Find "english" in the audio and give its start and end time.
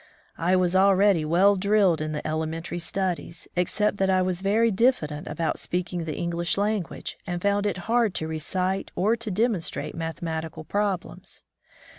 6.17-6.57